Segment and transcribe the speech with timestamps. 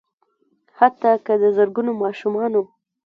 [0.77, 2.61] حتا که د زرګونو ماشومانو